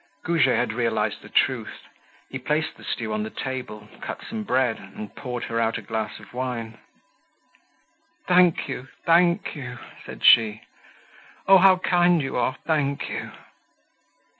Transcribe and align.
Goujet 0.25 0.57
had 0.57 0.73
realized 0.73 1.21
the 1.21 1.29
truth. 1.29 1.83
He 2.27 2.39
placed 2.39 2.75
the 2.75 2.83
stew 2.83 3.13
on 3.13 3.21
the 3.21 3.29
table, 3.29 3.87
cut 4.01 4.19
some 4.27 4.41
bread, 4.43 4.79
and 4.79 5.15
poured 5.15 5.43
her 5.43 5.59
out 5.59 5.77
a 5.77 5.83
glass 5.83 6.19
of 6.19 6.33
wine. 6.33 6.79
"Thank 8.25 8.67
you! 8.67 8.87
Thank 9.05 9.55
you!" 9.55 9.77
said 10.03 10.23
she. 10.25 10.61
"Oh, 11.47 11.59
how 11.59 11.77
kind 11.77 12.19
you 12.19 12.35
are! 12.35 12.55
Thank 12.65 13.11
you!" 13.11 13.31